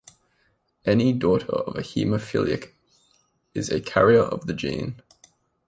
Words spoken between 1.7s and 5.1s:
a haemophiliac is a carrier of the gene.